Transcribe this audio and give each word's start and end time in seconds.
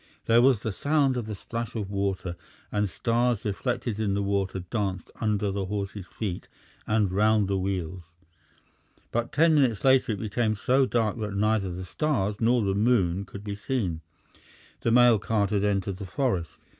There 0.25 0.41
was 0.41 0.61
the 0.61 0.71
sound 0.71 1.15
of 1.15 1.27
the 1.27 1.35
splash 1.35 1.75
of 1.75 1.91
water, 1.91 2.35
and 2.71 2.89
stars 2.89 3.45
reflected 3.45 3.99
in 3.99 4.15
the 4.15 4.23
water 4.23 4.57
danced 4.61 5.11
under 5.17 5.51
the 5.51 5.65
horses' 5.67 6.07
feet 6.07 6.47
and 6.87 7.11
round 7.11 7.47
the 7.47 7.59
wheels. 7.59 8.01
But 9.11 9.31
ten 9.31 9.53
minutes 9.53 9.83
later 9.83 10.13
it 10.13 10.19
became 10.19 10.55
so 10.55 10.87
dark 10.87 11.19
that 11.19 11.35
neither 11.37 11.71
the 11.71 11.85
stars 11.85 12.37
nor 12.41 12.63
the 12.63 12.73
moon 12.73 13.25
could 13.25 13.43
be 13.43 13.53
seen. 13.55 14.01
The 14.79 14.89
mail 14.89 15.19
cart 15.19 15.51
had 15.51 15.63
entered 15.63 15.97
the 15.97 16.07
forest. 16.07 16.57